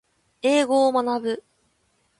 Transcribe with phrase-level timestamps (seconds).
[0.41, 1.43] 英語を学ぶ